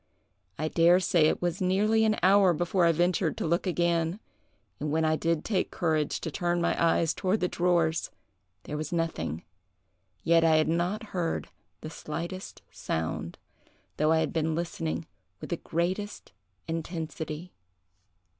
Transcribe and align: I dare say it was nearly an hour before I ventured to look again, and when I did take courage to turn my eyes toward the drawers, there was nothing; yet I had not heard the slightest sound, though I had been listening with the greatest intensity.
I 0.57 0.67
dare 0.67 0.99
say 0.99 1.27
it 1.27 1.43
was 1.43 1.61
nearly 1.61 2.03
an 2.05 2.17
hour 2.23 2.53
before 2.53 2.85
I 2.85 2.91
ventured 2.91 3.37
to 3.37 3.45
look 3.45 3.67
again, 3.67 4.19
and 4.79 4.91
when 4.91 5.05
I 5.05 5.15
did 5.15 5.45
take 5.45 5.69
courage 5.69 6.19
to 6.21 6.31
turn 6.31 6.59
my 6.59 6.75
eyes 6.83 7.13
toward 7.13 7.39
the 7.39 7.47
drawers, 7.47 8.09
there 8.63 8.77
was 8.77 8.91
nothing; 8.91 9.43
yet 10.23 10.43
I 10.43 10.55
had 10.55 10.67
not 10.67 11.03
heard 11.13 11.49
the 11.81 11.91
slightest 11.91 12.63
sound, 12.71 13.37
though 13.97 14.11
I 14.11 14.17
had 14.21 14.33
been 14.33 14.55
listening 14.55 15.05
with 15.39 15.51
the 15.51 15.57
greatest 15.57 16.31
intensity. 16.67 17.53